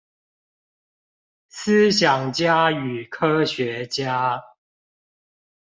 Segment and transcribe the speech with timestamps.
[1.49, 4.41] 思想家與科學家